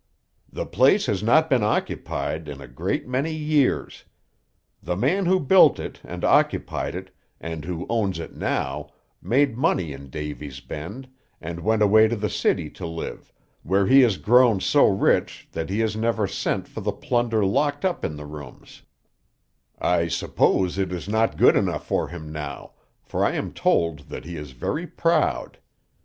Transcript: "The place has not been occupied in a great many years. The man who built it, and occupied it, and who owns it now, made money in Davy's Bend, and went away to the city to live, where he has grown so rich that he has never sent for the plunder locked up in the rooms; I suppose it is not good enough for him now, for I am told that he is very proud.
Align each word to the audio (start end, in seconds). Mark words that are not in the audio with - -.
"The 0.51 0.65
place 0.65 1.05
has 1.05 1.21
not 1.21 1.47
been 1.47 1.61
occupied 1.61 2.49
in 2.49 2.59
a 2.59 2.67
great 2.67 3.07
many 3.07 3.31
years. 3.35 4.03
The 4.81 4.95
man 4.95 5.27
who 5.27 5.39
built 5.39 5.77
it, 5.77 6.01
and 6.03 6.25
occupied 6.25 6.95
it, 6.95 7.11
and 7.39 7.65
who 7.65 7.85
owns 7.87 8.17
it 8.17 8.35
now, 8.35 8.89
made 9.21 9.55
money 9.55 9.93
in 9.93 10.09
Davy's 10.09 10.59
Bend, 10.59 11.07
and 11.39 11.59
went 11.59 11.83
away 11.83 12.07
to 12.07 12.15
the 12.15 12.31
city 12.31 12.67
to 12.71 12.87
live, 12.87 13.31
where 13.61 13.85
he 13.85 14.01
has 14.01 14.17
grown 14.17 14.59
so 14.59 14.87
rich 14.87 15.47
that 15.51 15.69
he 15.69 15.81
has 15.81 15.95
never 15.95 16.25
sent 16.25 16.67
for 16.67 16.81
the 16.81 16.91
plunder 16.91 17.45
locked 17.45 17.85
up 17.85 18.03
in 18.03 18.15
the 18.15 18.25
rooms; 18.25 18.81
I 19.77 20.07
suppose 20.07 20.79
it 20.79 20.91
is 20.91 21.07
not 21.07 21.37
good 21.37 21.55
enough 21.55 21.85
for 21.85 22.07
him 22.07 22.31
now, 22.31 22.71
for 23.03 23.23
I 23.23 23.33
am 23.33 23.53
told 23.53 24.09
that 24.09 24.25
he 24.25 24.35
is 24.35 24.53
very 24.53 24.87
proud. 24.87 25.59